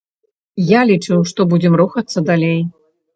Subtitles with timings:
[0.69, 2.57] Я лічу, што будзем рухацца далей.